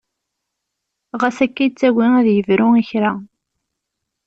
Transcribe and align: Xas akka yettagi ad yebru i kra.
Xas 1.21 1.37
akka 1.45 1.61
yettagi 1.65 2.05
ad 2.19 2.27
yebru 2.31 2.67
i 2.81 2.83
kra. 2.89 3.13